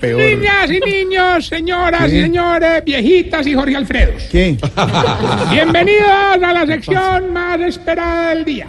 Niñas 0.00 0.70
y 0.70 0.78
niños, 0.78 1.48
señoras 1.48 2.06
y 2.06 2.22
señores, 2.22 2.84
viejitas 2.84 3.44
y 3.48 3.54
Jorge 3.54 3.74
Alfredos. 3.74 4.22
¿Qué? 4.30 4.56
Bienvenidos 5.50 6.40
a 6.40 6.52
la 6.52 6.64
sección 6.66 7.32
más 7.32 7.58
esperada 7.62 8.28
del 8.28 8.44
día. 8.44 8.68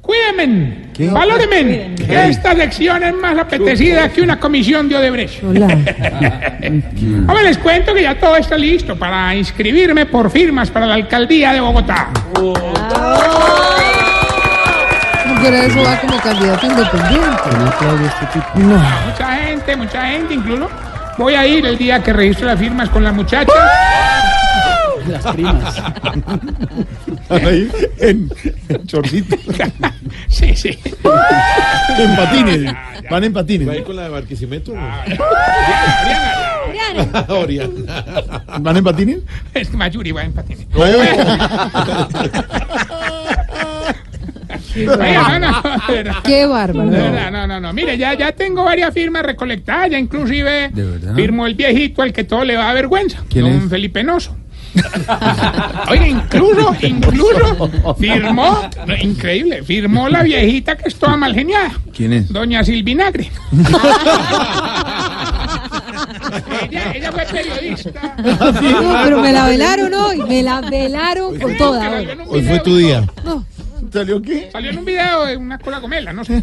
Cuídenme, 0.00 0.84
¿Qué? 0.94 1.08
valórenme, 1.08 1.96
que 1.96 2.28
esta 2.28 2.54
sección 2.54 3.02
es 3.02 3.14
más 3.14 3.36
apetecida 3.36 4.08
que 4.08 4.22
una 4.22 4.38
comisión 4.38 4.88
de 4.88 4.94
Odebrecht. 4.94 5.42
Ahora 7.26 7.42
les 7.42 7.58
cuento 7.58 7.92
que 7.92 8.02
ya 8.02 8.16
todo 8.16 8.36
está 8.36 8.56
listo 8.56 8.94
para 8.94 9.34
inscribirme 9.34 10.06
por 10.06 10.30
firmas 10.30 10.70
para 10.70 10.86
la 10.86 10.94
alcaldía 10.94 11.54
de 11.54 11.60
Bogotá. 11.60 12.08
Pero 15.48 15.62
eso 15.62 15.82
va 15.82 16.00
como 16.00 16.20
candidato 16.20 16.66
independiente. 16.66 17.42
Mucha 19.06 19.36
gente, 19.36 19.76
mucha 19.76 20.06
gente, 20.06 20.34
incluso 20.34 20.68
voy 21.18 21.34
a 21.34 21.46
ir 21.46 21.64
el 21.64 21.78
día 21.78 22.02
que 22.02 22.12
registro 22.12 22.46
las 22.46 22.58
firmas 22.58 22.88
con 22.90 23.04
la 23.04 23.12
muchacha. 23.12 23.52
Ahí, 27.28 27.70
en, 27.98 28.28
en 28.68 28.86
chorcito, 28.86 29.36
Sí, 30.28 30.56
sí. 30.56 30.78
en 31.98 32.16
patines. 32.16 32.74
Van 33.08 33.22
en 33.22 33.32
patines. 33.32 33.68
¿Va 33.68 33.72
a 33.72 33.76
ir 33.76 33.84
con 33.84 33.94
la 33.94 34.02
de 34.02 34.08
Barquisimeto? 34.08 34.72
Oriana, 36.68 37.24
Oriana. 37.28 38.42
¿Van 38.58 38.76
en 38.76 38.84
patines? 38.84 39.18
Es 39.54 39.68
que 39.68 39.76
Mayuri 39.76 40.10
va 40.12 40.24
en 40.24 40.32
patines. 40.32 40.66
Oiga, 44.76 45.38
no, 45.38 45.50
no. 45.50 46.22
Qué 46.22 46.46
bárbaro. 46.46 46.90
Verdad, 46.90 47.30
no, 47.30 47.46
no, 47.46 47.60
no. 47.60 47.72
Mire, 47.72 47.96
ya, 47.96 48.14
ya 48.14 48.32
tengo 48.32 48.64
varias 48.64 48.92
firmas 48.92 49.22
recolectadas, 49.22 49.90
ya 49.90 49.98
inclusive 49.98 50.70
firmó 51.14 51.46
el 51.46 51.54
viejito 51.54 52.02
al 52.02 52.12
que 52.12 52.24
todo 52.24 52.44
le 52.44 52.56
va 52.56 52.70
a 52.70 52.74
vergüenza, 52.74 53.22
¿Quién 53.28 53.44
don 53.44 53.54
es? 53.54 53.70
Felipe 53.70 54.02
Noso. 54.02 54.36
Oiga, 55.88 56.06
incluso, 56.06 56.76
incluso 56.82 57.70
firmó, 57.98 58.68
no, 58.86 58.94
increíble, 58.94 59.62
firmó 59.62 60.10
la 60.10 60.22
viejita 60.22 60.76
que 60.76 60.88
es 60.88 60.96
toda 60.96 61.16
mal 61.16 61.32
geniada, 61.34 61.72
¿Quién 61.96 62.12
es? 62.12 62.30
doña 62.30 62.62
Silvinagre. 62.62 63.30
ella, 66.70 66.92
ella 66.94 67.12
fue 67.12 67.24
periodista. 67.24 68.16
No, 68.18 69.00
pero 69.04 69.20
me 69.20 69.32
la 69.32 69.46
velaron 69.46 69.94
hoy. 69.94 70.22
Me 70.28 70.42
la 70.42 70.60
velaron 70.60 71.38
con 71.38 71.56
toda. 71.56 71.90
Hoy. 71.90 72.08
Hoy 72.28 72.42
fue 72.42 72.58
tu 72.60 72.76
día. 72.76 73.06
No. 73.24 73.44
¿Salió 73.96 74.20
qué? 74.20 74.50
Salió 74.52 74.72
en 74.72 74.78
un 74.78 74.84
video 74.84 75.24
de 75.24 75.38
una 75.38 75.58
cola 75.58 75.78
gomela, 75.78 76.12
no 76.12 76.22
sé. 76.22 76.34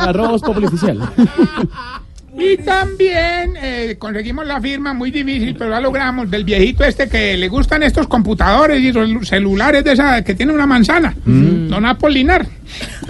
Arroba 0.00 0.36
Populi 0.38 0.66
oficial. 0.66 0.98
Y 2.38 2.56
también 2.58 3.54
eh, 3.60 3.96
conseguimos 3.98 4.46
la 4.46 4.60
firma, 4.60 4.94
muy 4.94 5.10
difícil, 5.10 5.56
pero 5.58 5.70
la 5.70 5.80
logramos, 5.80 6.30
del 6.30 6.44
viejito 6.44 6.84
este 6.84 7.08
que 7.08 7.36
le 7.36 7.48
gustan 7.48 7.82
estos 7.82 8.06
computadores 8.06 8.80
y 8.80 8.92
celu- 8.92 9.24
celulares 9.24 9.82
de 9.84 9.92
esa 9.92 10.22
que 10.22 10.34
tiene 10.34 10.52
una 10.52 10.66
manzana, 10.66 11.14
Don 11.24 11.84
Apolinar. 11.84 12.46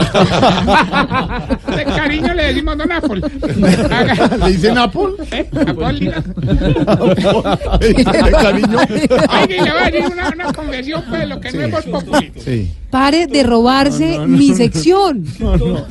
De 1.76 1.84
cariño 1.84 2.32
le 2.32 2.44
decimos 2.44 2.78
Don 2.78 2.90
Apol. 2.92 3.20
¿Le 4.40 4.48
dicen 4.50 4.78
Apple? 4.78 5.08
¿Eh? 5.32 5.50
Apolinar. 5.66 6.24
¿De 7.78 7.94
cariño? 8.32 8.78
Oiga, 8.78 9.44
y 9.44 9.60
le 9.64 9.70
voy 9.70 9.82
a 9.82 9.90
decir 9.90 10.10
una, 10.12 10.28
una 10.30 10.52
confesión, 10.52 11.04
pues, 11.10 11.28
lo 11.28 11.40
que 11.40 11.52
no 11.52 11.78
es 11.78 11.84
Populi. 11.84 12.32
Sí. 12.42 12.72
Pare 12.90 13.26
de 13.26 13.42
robarse 13.42 14.18
mi 14.26 14.54
sección. 14.54 15.24
No, 15.38 15.56
no. 15.56 15.86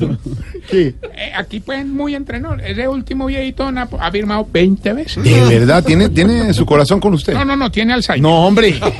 Eh, 0.72 1.32
aquí, 1.36 1.60
pues, 1.60 1.86
muy 1.86 2.14
entrenador. 2.14 2.60
Ese 2.60 2.86
último 2.88 3.26
viejito 3.26 3.70
ha 3.98 4.10
firmado 4.10 4.46
20 4.50 4.92
veces. 4.92 5.22
¿De 5.22 5.58
verdad? 5.58 5.84
¿Tiene, 5.84 6.08
¿Tiene 6.08 6.52
su 6.54 6.64
corazón 6.66 7.00
con 7.00 7.14
usted? 7.14 7.34
No, 7.34 7.44
no, 7.44 7.56
no, 7.56 7.70
tiene 7.70 7.92
Alzheimer. 7.92 8.22
No, 8.22 8.46
hombre. 8.46 8.74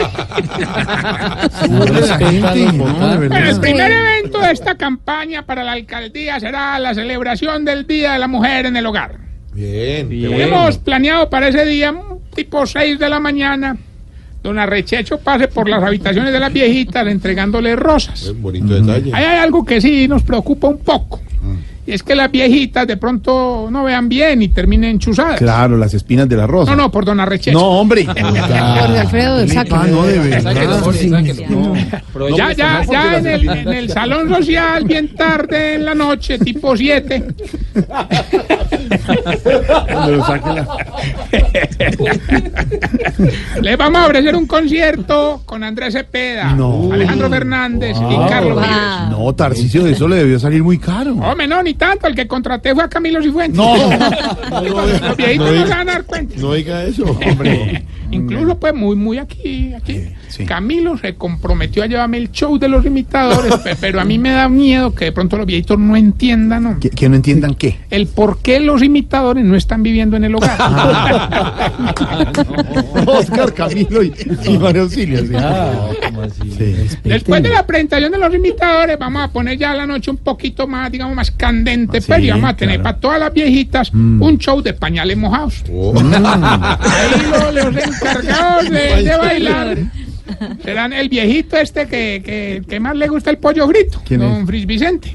No, 1.68 1.84
respete, 1.84 2.72
no, 2.72 3.08
de 3.08 3.28
Bueno, 3.28 3.48
el 3.48 3.60
primer 3.60 3.90
evento 3.90 4.40
de 4.40 4.52
esta 4.52 4.76
campaña 4.76 5.44
para 5.44 5.62
la 5.64 5.72
alcaldía 5.72 6.38
será 6.40 6.78
la 6.78 6.94
celebración 6.94 7.64
del 7.64 7.86
Día 7.86 8.12
de 8.12 8.18
la 8.18 8.28
Mujer 8.28 8.66
en 8.66 8.76
el 8.76 8.86
Hogar. 8.86 9.18
Bien. 9.52 10.08
Tenemos 10.08 10.50
bueno. 10.50 10.84
planeado 10.84 11.30
para 11.30 11.48
ese 11.48 11.64
día, 11.66 11.94
tipo 12.34 12.66
6 12.66 12.98
de 12.98 13.08
la 13.08 13.20
mañana, 13.20 13.76
don 14.42 14.58
Arrechecho 14.58 15.18
pase 15.18 15.48
por 15.48 15.68
las 15.68 15.82
habitaciones 15.82 16.32
de 16.32 16.40
las 16.40 16.52
viejitas 16.52 17.06
entregándole 17.06 17.76
rosas. 17.76 18.24
Buen 18.24 18.42
bonito 18.42 18.74
detalle. 18.74 19.10
Ahí 19.14 19.24
hay 19.24 19.38
algo 19.38 19.64
que 19.64 19.80
sí 19.80 20.08
nos 20.08 20.22
preocupa 20.22 20.68
un 20.68 20.78
poco. 20.78 21.20
Y 21.86 21.92
es 21.92 22.02
que 22.02 22.14
las 22.14 22.30
viejitas 22.30 22.86
de 22.86 22.96
pronto 22.98 23.68
no 23.70 23.84
vean 23.84 24.08
bien 24.08 24.42
y 24.42 24.48
terminen 24.48 24.98
chuzadas. 24.98 25.38
Claro, 25.38 25.76
las 25.78 25.94
espinas 25.94 26.28
de 26.28 26.36
la 26.36 26.46
rosa. 26.46 26.70
No, 26.76 26.82
no, 26.82 26.90
por 26.90 27.04
don 27.06 27.18
Arrechecho. 27.20 27.58
No, 27.58 27.66
hombre. 27.80 28.04
Jorge 28.06 28.38
Alfredo, 28.98 29.36
Ah, 29.38 29.46
sáquenlo. 29.48 29.86
no, 29.86 30.06
de 30.06 30.18
verdad. 30.18 30.54
Ya, 32.36 32.52
ya, 32.52 32.84
ya 32.84 33.18
en 33.18 33.26
el, 33.26 33.48
en 33.48 33.68
el 33.72 33.90
salón 33.90 34.28
social, 34.28 34.84
bien 34.84 35.14
tarde 35.14 35.74
en 35.74 35.84
la 35.86 35.94
noche, 35.94 36.38
tipo 36.38 36.76
7. 36.76 37.24
Sáquela. 40.26 40.66
Les 43.60 43.76
vamos 43.76 44.00
a 44.02 44.06
ofrecer 44.06 44.34
un 44.36 44.46
concierto 44.46 45.42
con 45.44 45.62
Andrés 45.64 45.94
Cepeda, 45.94 46.52
No. 46.54 46.92
Alejandro 46.92 47.28
Fernández 47.28 47.96
y 47.98 48.28
Carlos 48.28 48.56
Vives. 48.56 48.70
Ah. 48.70 49.08
No, 49.10 49.32
Tarcicio, 49.34 49.84
de 49.84 49.92
eso 49.92 50.08
le 50.08 50.16
debió 50.16 50.38
salir 50.38 50.62
muy 50.62 50.78
caro. 50.78 51.12
Hombre, 51.14 51.46
no, 51.46 51.62
ni 51.62 51.74
tanto. 51.74 52.06
El 52.06 52.14
que 52.14 52.26
contraté 52.26 52.74
fue 52.74 52.84
a 52.84 52.88
Camilo 52.88 53.22
Cifuentes. 53.22 53.56
No. 53.56 53.74
Los 54.50 55.16
viejitos 55.16 55.52
no, 55.52 55.60
no 55.60 55.66
se 55.66 55.74
van 55.74 55.88
a 55.88 55.92
dar 55.92 56.04
cuenta. 56.04 56.34
No 56.38 56.52
diga 56.54 56.84
eso, 56.84 57.04
hombre. 57.26 57.84
Incluso, 58.10 58.58
pues, 58.58 58.74
muy, 58.74 58.96
muy 58.96 59.18
aquí, 59.18 59.72
aquí. 59.74 60.08
Sí. 60.30 60.44
Camilo 60.46 60.96
se 60.96 61.16
comprometió 61.16 61.82
a 61.82 61.86
llevarme 61.86 62.18
el 62.18 62.30
show 62.30 62.56
de 62.58 62.68
los 62.68 62.84
imitadores, 62.86 63.54
pe- 63.56 63.76
pero 63.80 64.00
a 64.00 64.04
mí 64.04 64.18
me 64.18 64.30
da 64.30 64.48
miedo 64.48 64.94
que 64.94 65.06
de 65.06 65.12
pronto 65.12 65.36
los 65.36 65.46
viejitos 65.46 65.78
no 65.78 65.96
entiendan, 65.96 66.62
¿no? 66.62 66.80
Que, 66.80 66.90
que 66.90 67.08
no 67.08 67.16
entiendan 67.16 67.54
qué. 67.54 67.78
El 67.90 68.06
por 68.06 68.38
qué 68.40 68.60
los 68.60 68.82
imitadores 68.82 69.44
no 69.44 69.56
están 69.56 69.82
viviendo 69.82 70.16
en 70.16 70.24
el 70.24 70.34
hogar. 70.34 70.56
Oscar, 73.06 73.52
Camilo 73.54 74.02
y, 74.02 74.12
y 74.46 74.56
Auxilio. 74.78 75.20
sí. 75.20 75.26
Sí. 76.56 76.76
Después 77.04 77.42
de 77.42 77.48
la 77.50 77.66
presentación 77.66 78.12
de 78.12 78.18
los 78.18 78.34
imitadores, 78.34 78.98
vamos 78.98 79.22
a 79.22 79.28
poner 79.28 79.58
ya 79.58 79.74
la 79.74 79.86
noche 79.86 80.10
un 80.10 80.16
poquito 80.18 80.66
más, 80.66 80.90
digamos, 80.92 81.14
más 81.16 81.30
candente, 81.30 81.98
Ah, 81.98 82.00
sí, 82.00 82.06
pero 82.08 82.22
y 82.24 82.30
vamos 82.30 82.50
a 82.50 82.56
tener 82.56 82.76
claro. 82.76 82.82
para 82.84 83.00
todas 83.00 83.20
las 83.20 83.32
viejitas 83.32 83.90
un 83.92 84.38
show 84.38 84.60
de 84.62 84.72
pañales 84.74 85.16
mojados. 85.16 85.64
Oh, 85.72 85.94
Ahí 85.98 87.22
lo- 87.30 87.52
los 87.52 87.76
encargados 87.84 88.70
de, 88.70 89.02
de 89.02 89.16
bailar 89.16 89.78
serán 90.64 90.92
el 90.92 91.08
viejito 91.08 91.56
este 91.56 91.86
que, 91.86 92.22
que, 92.24 92.62
que 92.68 92.80
más 92.80 92.96
le 92.96 93.08
gusta 93.08 93.30
el 93.30 93.38
pollo 93.38 93.66
grito, 93.66 94.00
¿Quién 94.06 94.20
don 94.20 94.40
es? 94.42 94.46
Fris 94.46 94.66
Vicente. 94.66 95.12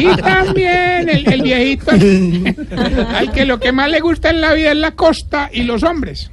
y 0.00 0.16
también 0.16 1.08
el, 1.08 1.32
el 1.32 1.42
viejito 1.42 1.90
al, 1.90 3.32
que 3.32 3.44
lo 3.44 3.58
que 3.58 3.72
más 3.72 3.90
le 3.90 4.00
gusta 4.00 4.30
en 4.30 4.40
la 4.40 4.52
vida 4.54 4.72
es 4.72 4.78
la 4.78 4.92
costa 4.92 5.50
y 5.52 5.62
los 5.62 5.82
hombres. 5.82 6.30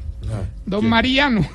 Don 0.66 0.86
Mariano. 0.88 1.46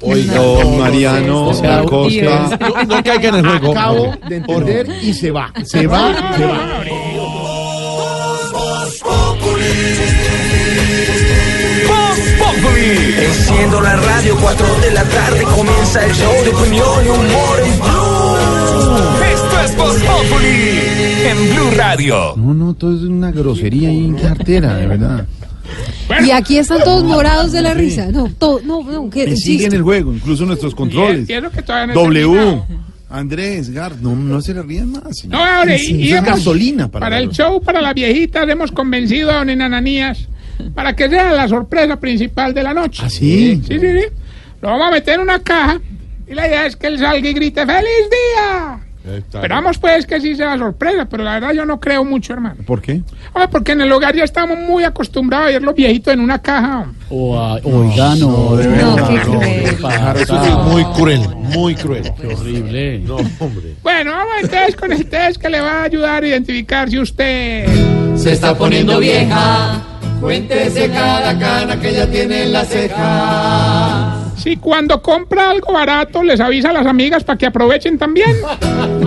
Oiga, 0.00 0.34
Don 0.36 0.78
Mariano 0.78 1.52
sea, 1.52 1.80
Acosta. 1.80 2.58
no, 2.58 2.84
no 2.84 3.02
caiga 3.02 3.28
en 3.28 3.34
el 3.34 3.46
juego. 3.46 3.72
Acabo 3.72 4.14
de 4.28 4.36
entender 4.36 4.88
y 5.02 5.12
se 5.12 5.30
va. 5.30 5.52
Se 5.64 5.86
va, 5.86 6.34
se 6.36 6.46
va. 6.46 6.80
Enciendo 12.98 13.80
la 13.80 13.96
radio, 13.96 14.36
4 14.40 14.66
de 14.82 14.90
la 14.92 15.02
tarde 15.04 15.42
comienza 15.42 16.04
el 16.06 16.12
show 16.12 16.32
de 16.44 16.50
opinión 16.50 17.04
y 17.04 17.08
humor 17.08 17.60
en 17.64 17.80
Blue. 17.80 18.98
Esto 19.32 19.60
es 19.64 19.76
Voz 19.76 19.96
Populi 19.96 20.80
en 21.26 21.54
Blue 21.54 21.70
Radio. 21.76 22.34
No, 22.36 22.54
no, 22.54 22.74
todo 22.74 22.94
es 22.96 23.02
una 23.02 23.32
grosería 23.32 23.92
y 23.92 24.12
cartera, 24.12 24.76
de 24.76 24.86
verdad. 24.86 25.26
Y 26.24 26.30
aquí 26.30 26.58
están 26.58 26.84
todos 26.84 27.02
morados 27.02 27.50
de 27.50 27.62
la 27.62 27.74
risa. 27.74 28.06
No, 28.12 28.28
todo, 28.38 28.60
no, 28.64 28.82
no, 28.84 29.10
que 29.10 29.26
Me 29.26 29.36
siguen 29.36 29.72
el 29.74 29.82
juego, 29.82 30.12
incluso 30.14 30.46
nuestros 30.46 30.72
controles. 30.74 31.28
Lo 31.28 31.50
que 31.50 31.62
todavía 31.62 31.94
no 31.94 32.00
W. 32.00 32.62
Andrés, 33.10 33.70
Gar, 33.70 33.96
no, 34.00 34.14
no 34.14 34.40
se 34.40 34.54
le 34.54 34.62
rían 34.62 34.90
más. 34.92 35.18
señor. 35.18 35.38
No, 35.38 35.44
ahora, 35.44 35.76
y, 35.76 35.80
y 35.86 36.12
hemos- 36.12 36.24
gasolina 36.26 36.88
para, 36.88 37.06
para 37.06 37.16
la 37.16 37.22
el 37.22 37.30
show, 37.30 37.60
para 37.60 37.80
las 37.80 37.94
viejitas, 37.94 38.48
hemos 38.48 38.70
convencido 38.72 39.30
a 39.30 39.36
don 39.36 39.50
Enananías 39.50 40.28
para 40.74 40.94
que 40.94 41.08
sea 41.08 41.32
la 41.32 41.48
sorpresa 41.48 41.96
principal 41.98 42.52
de 42.54 42.62
la 42.62 42.74
noche. 42.74 43.02
¿Ah, 43.04 43.10
sí? 43.10 43.62
Sí, 43.66 43.78
sí, 43.78 43.86
sí. 44.00 44.04
Lo 44.60 44.68
vamos 44.70 44.88
a 44.88 44.90
meter 44.92 45.14
en 45.14 45.20
una 45.20 45.38
caja 45.40 45.80
y 46.26 46.34
la 46.34 46.46
idea 46.48 46.66
es 46.66 46.76
que 46.76 46.86
él 46.86 46.98
salga 46.98 47.28
y 47.28 47.32
grite 47.34 47.66
¡Feliz 47.66 48.08
día! 48.10 48.80
Esperamos 49.18 49.76
pues 49.76 50.06
que 50.06 50.18
sí 50.18 50.34
sea 50.34 50.56
sorpresa, 50.56 51.04
pero 51.04 51.22
la 51.24 51.34
verdad 51.34 51.52
yo 51.52 51.66
no 51.66 51.78
creo 51.78 52.06
mucho, 52.06 52.32
hermano. 52.32 52.56
¿Por 52.64 52.80
qué? 52.80 53.02
Hombre, 53.34 53.48
porque 53.52 53.72
en 53.72 53.82
el 53.82 53.92
hogar 53.92 54.16
ya 54.16 54.24
estamos 54.24 54.58
muy 54.58 54.82
acostumbrados 54.82 55.48
a 55.48 55.50
ver 55.50 55.62
los 55.62 55.74
viejitos 55.74 56.14
en 56.14 56.20
una 56.20 56.38
caja. 56.40 56.86
O 57.10 57.38
a- 57.38 57.56
oiga, 57.64 58.14
no, 58.16 58.56
de 58.56 58.66
No, 58.66 58.96
verdad, 58.96 59.08
qué 59.08 59.14
no, 59.16 59.22
cruel. 59.40 59.76
pasa? 59.82 60.14
Eso 60.18 60.42
es 60.42 60.72
muy 60.72 60.84
cruel, 60.96 61.20
muy 61.36 61.74
cruel. 61.74 62.10
Qué 62.18 62.28
horrible. 62.28 62.98
No, 63.00 63.16
hombre. 63.40 63.74
Bueno, 63.82 64.12
vamos 64.12 64.32
entonces 64.42 64.74
con 64.74 64.90
el 64.90 65.04
test 65.04 65.36
que 65.38 65.50
le 65.50 65.60
va 65.60 65.80
a 65.80 65.84
ayudar 65.84 66.22
a 66.24 66.26
identificar 66.26 66.88
si 66.88 66.98
usted... 66.98 67.66
Se 68.16 68.32
está 68.32 68.56
poniendo 68.56 68.98
vieja. 69.00 69.82
Cuéntese 70.24 70.88
cada 70.88 71.38
cana 71.38 71.78
que 71.78 71.92
ya 71.92 72.06
tiene 72.06 72.44
en 72.44 72.52
la 72.54 72.64
ceja. 72.64 74.14
Si 74.38 74.56
cuando 74.56 75.02
compra 75.02 75.50
algo 75.50 75.70
barato 75.70 76.22
les 76.22 76.40
avisa 76.40 76.70
a 76.70 76.72
las 76.72 76.86
amigas 76.86 77.22
para 77.24 77.36
que 77.36 77.44
aprovechen 77.44 77.98
también. 77.98 78.34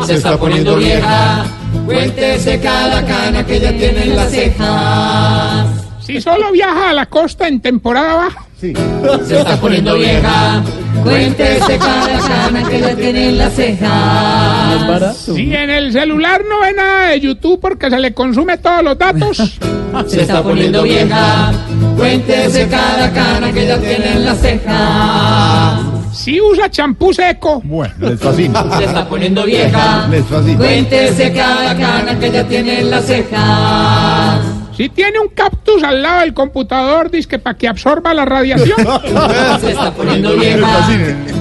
Se 0.05 0.13
está 0.13 0.37
poniendo 0.37 0.75
vieja. 0.75 1.43
Cuéntese 1.87 2.59
cada 2.59 3.03
cana 3.03 3.43
que 3.43 3.59
ya 3.59 3.71
tiene 3.71 4.03
en 4.03 4.15
la 4.15 4.25
ceja. 4.27 5.65
Si 6.01 6.21
solo 6.21 6.51
viaja 6.51 6.91
a 6.91 6.93
la 6.93 7.07
costa 7.07 7.47
en 7.47 7.61
temporada 7.61 8.13
baja. 8.13 8.45
Se 8.59 9.39
está 9.39 9.59
poniendo 9.59 9.95
vieja. 9.95 10.61
Cuéntese 11.01 11.79
cada 11.79 12.19
cana 12.19 12.69
que 12.69 12.79
ya 12.79 12.95
tiene 12.95 13.29
en 13.29 13.37
la 13.39 13.49
ceja. 13.49 15.11
Si 15.11 15.51
en 15.51 15.71
el 15.71 15.91
celular 15.91 16.43
no 16.47 16.61
ve 16.61 16.73
nada 16.73 17.07
de 17.07 17.19
YouTube 17.19 17.59
porque 17.59 17.89
se 17.89 17.97
le 17.97 18.13
consume 18.13 18.59
todos 18.59 18.83
los 18.83 18.95
datos. 18.99 19.59
Se 20.05 20.21
está 20.21 20.43
poniendo 20.43 20.83
vieja. 20.83 21.51
Cuéntese 21.95 22.67
cada 22.67 23.11
cana 23.11 23.51
que 23.51 23.65
ya 23.65 23.77
tiene 23.79 24.11
en 24.13 24.25
la 24.25 24.35
ceja. 24.35 25.79
Si 26.13 26.39
usa 26.41 26.69
champú 26.69 27.13
seco. 27.13 27.61
Bueno, 27.63 27.93
les 27.99 28.19
fascina. 28.19 28.77
Se 28.77 28.85
está 28.85 29.07
poniendo 29.07 29.45
vieja. 29.45 30.07
Les 30.09 30.25
fascina. 30.25 30.57
Cuéntese 30.57 31.33
cada 31.33 31.75
cana 31.75 32.19
que 32.19 32.31
ya 32.31 32.43
tiene 32.47 32.81
en 32.81 32.89
la 32.89 33.01
ceja. 33.01 34.41
Si 34.77 34.89
tiene 34.89 35.19
un 35.19 35.29
cactus 35.29 35.81
al 35.83 36.03
lado 36.03 36.21
del 36.21 36.35
computador, 36.35 37.09
dice 37.09 37.39
para 37.39 37.57
que 37.57 37.67
absorba 37.67 38.13
la 38.13 38.25
radiación. 38.25 38.77
Se 39.59 39.71
está 39.71 39.91
poniendo 39.91 40.35
vieja. 40.35 40.87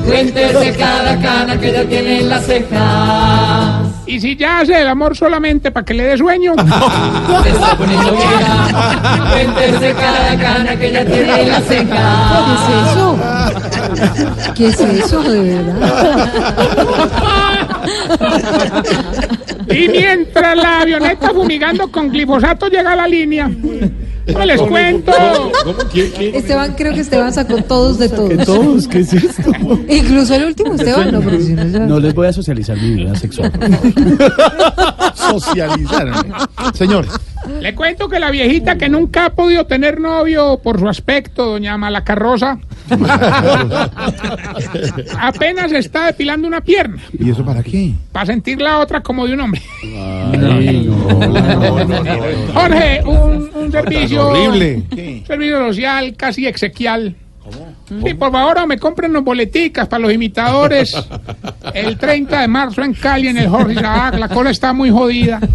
Cuéntese 0.06 0.73
cada 0.79 1.20
cana 1.20 1.61
que 1.61 1.70
ya 1.70 1.85
tiene 1.85 2.20
en 2.20 2.29
la 2.31 2.38
ceja. 2.41 3.75
Y 4.06 4.20
si 4.20 4.37
ya 4.37 4.61
hace 4.61 4.81
el 4.81 4.87
amor 4.87 5.17
solamente 5.17 5.70
para 5.70 5.85
que 5.85 5.94
le 5.94 6.05
dé 6.05 6.17
sueño. 6.17 6.55
Se 7.43 7.49
está 7.50 7.76
poniendo 7.76 8.12
vieja. 8.12 9.31
Cuéntese 9.32 9.94
cada 9.94 10.38
cana 10.38 10.76
que 10.76 10.93
ya 10.93 11.05
tiene 11.05 11.43
en 11.43 11.49
la 11.49 11.56
¿Qué 11.56 11.62
ceja. 11.62 11.97
es 12.55 12.91
eso? 12.93 13.19
¿Qué 14.55 14.67
es 14.69 14.81
eso, 14.81 15.23
de 15.23 15.41
verdad? 15.41 16.31
Y 19.69 19.88
mientras 19.88 20.56
la 20.56 20.81
avioneta 20.82 21.31
fumigando 21.31 21.91
con 21.91 22.09
glifosato 22.11 22.69
llega 22.69 22.93
a 22.93 22.97
la 22.97 23.09
línea. 23.09 23.50
No 24.32 24.44
les 24.44 24.61
cuento. 24.62 25.12
¿Cómo? 25.64 25.78
¿Quién? 25.93 26.11
quién? 26.17 26.34
Esteban, 26.34 26.75
creo 26.76 26.93
que 26.94 27.00
Esteban 27.00 27.32
sacó 27.32 27.56
todos 27.62 27.99
de 27.99 28.08
¿Qué 28.11 28.17
todos. 28.17 28.44
todos? 28.44 28.88
¿Qué 28.88 28.99
es 29.00 29.12
esto? 29.12 29.50
Incluso 29.88 30.34
el 30.34 30.44
último, 30.46 30.75
Esteban, 30.75 31.12
no, 31.12 31.20
porque 31.20 31.40
si 31.43 31.52
no 31.52 31.64
ya- 31.67 31.78
No 31.81 32.00
les 32.00 32.14
voy 32.14 32.26
a 32.26 32.32
socializar 32.32 32.76
mi 32.76 32.90
vida 32.94 33.14
sexual. 33.14 33.52
Socializar. 35.14 36.08
Señores, 36.75 37.11
Le 37.61 37.75
cuento 37.75 38.08
que 38.08 38.19
la 38.19 38.31
viejita 38.31 38.76
que 38.76 38.88
nunca 38.88 39.26
ha 39.26 39.31
podido 39.31 39.67
tener 39.67 40.00
novio 40.00 40.58
por 40.62 40.81
su 40.81 40.88
aspecto, 40.88 41.46
doña 41.46 41.76
Malacarrosa, 41.78 42.58
apenas 45.21 45.73
está 45.73 46.06
depilando 46.06 46.47
una 46.47 46.61
pierna 46.61 47.03
¿y 47.19 47.31
eso 47.31 47.44
para 47.44 47.62
qué? 47.62 47.93
para 48.12 48.27
sentir 48.27 48.61
la 48.61 48.79
otra 48.79 49.03
como 49.03 49.27
de 49.27 49.35
un 49.35 49.41
hombre. 49.41 49.62
Jorge, 52.55 53.03
un, 53.05 53.50
un 53.55 53.73
servicio. 53.73 54.29
Horrible. 54.29 54.83
Un 54.91 55.25
servicio 55.27 55.67
social 55.69 56.15
casi 56.17 56.47
exequial. 56.47 57.15
Sí, 58.05 58.15
por 58.15 58.33
favor, 58.33 58.67
me 58.67 58.77
compren 58.79 59.12
los 59.12 59.23
boleticas 59.23 59.87
para 59.87 60.00
los 60.00 60.12
imitadores. 60.12 60.97
El 61.73 61.97
30 61.97 62.41
de 62.41 62.49
marzo 62.49 62.83
en 62.83 62.93
Cali, 62.94 63.29
en 63.29 63.38
el 63.38 63.49
Jorge 63.49 63.75
Isaac. 63.75 64.19
La 64.19 64.29
cola 64.29 64.50
está 64.50 64.73
muy 64.73 64.91
jodida. 64.91 65.38
De, 65.38 65.49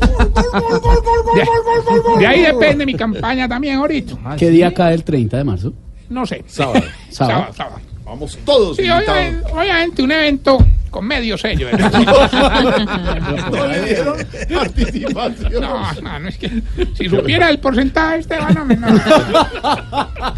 de 2.19 2.28
ahí 2.28 2.42
depende 2.42 2.86
mi 2.86 2.94
campaña 2.94 3.50
también 3.50 3.75
ahorita. 3.78 4.13
¿Qué 4.38 4.50
día 4.50 4.74
cae 4.74 4.94
el 4.94 5.04
30 5.04 5.38
de 5.38 5.44
marzo? 5.44 5.74
No 6.11 6.25
sé. 6.25 6.43
Sábado. 6.47 6.81
Sábado. 7.09 7.39
Sábado, 7.39 7.53
sábado. 7.53 7.81
Vamos 8.05 8.37
todos. 8.43 8.75
Sí, 8.75 8.83
obviamente, 8.89 9.47
obviamente 9.53 10.01
un 10.01 10.11
evento 10.11 10.57
con 10.89 11.05
medio 11.05 11.37
sello. 11.37 11.67
No 13.51 13.67
le 13.67 13.81
dieron 13.85 14.17
participación. 14.53 15.53
No, 15.61 15.93
no, 16.01 16.19
no 16.19 16.27
es 16.27 16.37
que 16.37 16.49
si 16.97 17.07
supiera 17.07 17.49
el 17.49 17.59
porcentaje, 17.59 18.17
Esteban, 18.19 18.53
no, 18.53 18.65
no. 18.65 18.99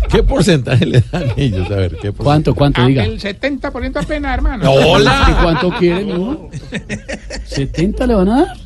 ¿Qué 0.09 0.21
porcentaje 0.21 0.85
le 0.85 1.03
dan 1.11 1.33
ellos? 1.35 1.69
A 1.71 1.75
ver, 1.75 1.91
¿qué 1.97 2.11
porcentaje? 2.11 2.23
¿Cuánto? 2.23 2.55
¿Cuánto? 2.55 2.81
Ah, 2.81 2.87
Diga. 2.87 3.03
El 3.05 3.19
70% 3.19 4.03
apenas, 4.03 4.33
hermano. 4.35 4.63
¿Y 4.63 4.67
¡Hola! 4.85 5.39
cuánto 5.41 5.69
quieren? 5.71 6.09
no? 6.09 6.49
¿70 7.49 8.05
le 8.05 8.13
van 8.13 8.29
a 8.29 8.45
dar? 8.45 8.57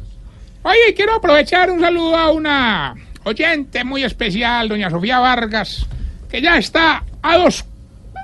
Oye, 0.64 0.94
quiero 0.96 1.16
aprovechar 1.16 1.72
un 1.72 1.80
saludo 1.80 2.18
a 2.18 2.32
una 2.32 2.96
oyente 3.24 3.86
muy 3.86 4.04
especial, 4.04 4.68
doña 4.68 4.90
Sofía 4.90 5.20
Vargas, 5.20 5.86
que 6.30 6.42
ya 6.42 6.58
está 6.58 7.04
a 7.22 7.38
dos, 7.38 7.64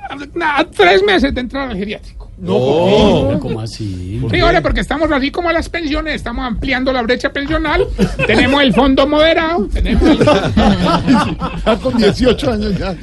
a, 0.09 0.59
a 0.59 0.63
tres 0.65 1.03
meses 1.03 1.33
de 1.33 1.41
entrar 1.41 1.69
al 1.69 1.77
geriátrico. 1.77 2.23
No. 2.35 3.37
¿Cómo 3.39 3.61
así? 3.61 4.19
Sí, 4.29 4.39
ahora 4.39 4.59
porque 4.61 4.81
estamos 4.81 5.09
así 5.11 5.31
como 5.31 5.49
las 5.51 5.69
pensiones, 5.69 6.15
estamos 6.15 6.43
ampliando 6.45 6.91
la 6.91 7.01
brecha 7.03 7.31
pensional, 7.31 7.85
tenemos 8.27 8.61
el 8.63 8.73
fondo 8.73 9.07
moderado, 9.07 9.67
tenemos 9.67 10.03
el- 10.09 10.17
Ya 11.65 11.75
con 11.81 11.95
18 11.97 12.51
años 12.51 12.77
ya. 12.77 12.95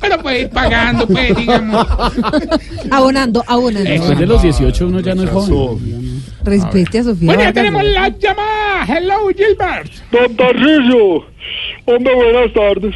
pero 0.00 0.18
puede 0.22 0.42
ir 0.42 0.50
pagando, 0.50 1.06
pues, 1.08 1.34
digamos. 1.34 1.86
Abonando, 2.90 3.42
abonando. 3.48 3.90
Después 3.90 4.18
de 4.18 4.26
los 4.26 4.42
18 4.42 4.86
uno 4.86 5.00
ya 5.00 5.14
no 5.14 5.22
es 5.24 5.30
joven. 5.30 6.22
Respete 6.44 6.98
a 6.98 7.04
Sofía. 7.04 7.26
Bueno, 7.26 7.42
ya 7.42 7.52
tenemos 7.52 7.84
la 7.84 8.08
llamada. 8.10 8.84
Hello, 8.86 9.28
Gilbert. 9.34 9.90
Don 10.10 10.36
hombre, 11.86 12.14
buenas 12.14 12.52
tardes. 12.52 12.94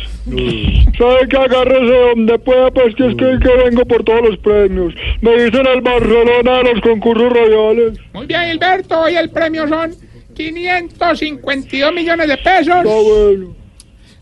¿Sabe 0.99 1.29
que 1.29 1.37
agárrese 1.37 1.95
donde 2.15 2.39
pueda? 2.39 2.71
Pues 2.71 2.95
que 2.95 3.07
es 3.09 3.15
que, 3.17 3.39
que 3.41 3.57
vengo 3.65 3.85
por 3.85 4.05
todos 4.05 4.23
los 4.23 4.39
premios. 4.39 4.95
Me 5.21 5.45
dicen 5.45 5.67
el 5.67 5.81
Barcelona 5.81 6.59
de 6.59 6.75
los 6.75 6.81
concursos 6.83 7.33
royales. 7.33 7.99
Muy 8.13 8.27
bien, 8.27 8.51
Gilberto, 8.51 9.01
hoy 9.01 9.17
el 9.17 9.31
premio 9.31 9.69
son 9.69 9.95
552 10.35 11.93
millones 11.95 12.29
de 12.29 12.37
pesos. 12.39 12.77
Está 12.77 12.83
bueno. 12.83 13.67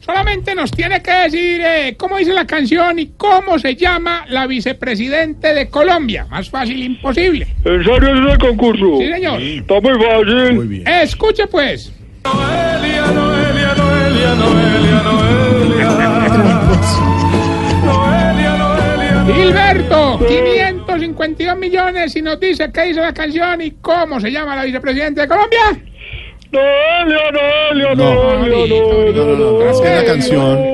Solamente 0.05 0.55
nos 0.55 0.70
tiene 0.70 1.02
que 1.02 1.11
decir 1.11 1.62
eh, 1.64 1.94
cómo 1.96 2.19
dice 2.19 2.34
la 2.34 2.46
canción 2.46 2.99
y 2.99 3.12
cómo 3.16 3.58
se 3.58 3.75
llama 3.75 4.26
la 4.28 4.46
vicepresidente 4.46 5.55
de 5.55 5.70
Colombia. 5.70 6.26
Más 6.31 6.50
fácil 6.50 6.82
imposible. 6.82 7.46
¿En 7.64 7.82
serio 7.82 8.26
es 8.26 8.32
el 8.32 8.38
concurso? 8.38 8.99
Sí, 8.99 9.11
señor. 9.11 9.40
Está 9.40 9.81
muy 9.81 9.94
fácil. 9.94 10.52
Muy 10.52 10.66
bien. 10.66 10.87
Escuche 10.87 11.46
pues. 11.46 11.90
Noelia, 12.25 13.06
Noelia. 14.35 15.02
Noelia, 17.85 18.57
Noelia, 18.57 19.35
Gilberto, 19.35 20.19
552 20.26 21.57
millones 21.57 22.16
y 22.16 22.23
nos 22.23 22.38
dice 22.40 22.71
qué 22.73 22.83
dice 22.85 23.00
la 23.00 23.12
canción 23.12 23.61
y 23.61 23.73
cómo 23.73 24.21
se 24.21 24.31
llama 24.31 24.57
la 24.57 24.64
vicepresidente 24.64 25.23
de 25.23 25.28
Colombia. 25.28 25.61
Noelia, 26.52 27.31
Noelia, 27.33 27.95
No. 27.95 28.14
Noelia, 28.14 28.66
Noelia. 28.66 28.76
Eh, 28.76 29.09
eh, 29.09 29.12
vicepresidenta. 29.12 29.64
Ah, 29.69 30.04
vicepresidenta, 30.04 30.35
no, 30.35 30.37
no, 30.37 30.37
no, 30.38 30.54
no, 30.54 30.64
no. 30.69 30.74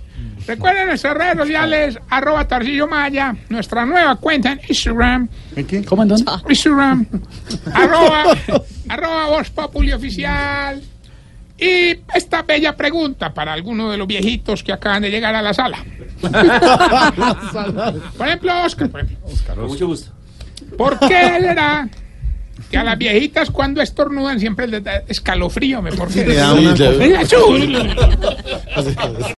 Recuerden 0.51 0.87
nuestras 0.87 1.13
redes 1.15 1.37
sociales, 1.37 1.97
arroba 2.09 2.45
Tarcillo 2.45 2.85
Maya, 2.85 3.33
nuestra 3.47 3.85
nueva 3.85 4.17
cuenta 4.17 4.51
en 4.51 4.59
Instagram, 4.67 5.29
¿En 5.55 5.65
qué? 5.65 5.81
¿Cómo 5.85 6.01
en 6.01 6.09
dónde? 6.09 6.29
Instagram, 6.49 7.05
arroba, 7.73 8.23
arroba 8.89 9.27
Voz 9.27 9.49
Populi 9.49 9.93
Oficial. 9.93 10.81
Y 11.57 11.95
esta 12.13 12.41
bella 12.41 12.75
pregunta 12.75 13.33
para 13.33 13.53
alguno 13.53 13.89
de 13.91 13.97
los 13.97 14.07
viejitos 14.07 14.61
que 14.61 14.73
acaban 14.73 15.03
de 15.03 15.09
llegar 15.09 15.33
a 15.35 15.41
la 15.41 15.53
sala. 15.53 15.77
Por 18.17 18.27
ejemplo, 18.27 18.51
Oscar. 18.65 18.89
por 18.89 18.99
ejemplo. 19.01 19.67
Mucho 19.67 19.87
gusto. 19.87 20.11
¿Por 20.77 20.99
qué 20.99 21.37
será 21.39 21.87
que 22.69 22.77
a 22.77 22.83
las 22.83 22.97
viejitas 22.97 23.49
cuando 23.51 23.81
estornudan 23.81 24.39
siempre 24.39 24.67
les 24.67 24.83
da 24.83 25.03
escalofrío? 25.07 25.81
¿me? 25.81 25.91
¿Por 25.91 26.09